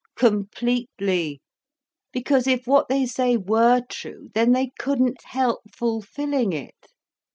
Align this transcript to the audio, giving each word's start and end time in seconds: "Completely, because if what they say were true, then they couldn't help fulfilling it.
"Completely, 0.15 1.41
because 2.11 2.47
if 2.47 2.65
what 2.65 2.87
they 2.87 3.05
say 3.05 3.37
were 3.37 3.83
true, 3.87 4.29
then 4.33 4.51
they 4.51 4.71
couldn't 4.79 5.23
help 5.25 5.59
fulfilling 5.71 6.53
it. 6.53 6.87